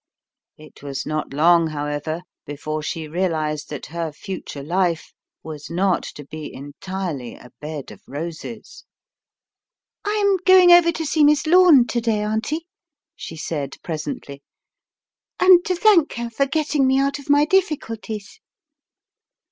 [0.57, 6.25] It was not long, however, before she realized that her future life was not to
[6.25, 8.83] be entirely a bed of roses.
[10.03, 10.37] The Cry in the Night 67 "I am
[10.67, 12.65] going over to see Miss Lome to day, Auntie/'
[13.15, 14.41] she said presently,
[15.39, 18.39] "and to thank her for getting me out of my difficulties."